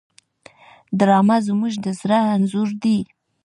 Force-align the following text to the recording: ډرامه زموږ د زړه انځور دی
ډرامه 0.97 1.37
زموږ 1.47 1.73
د 1.83 1.87
زړه 1.99 2.19
انځور 2.35 2.69
دی 2.83 2.97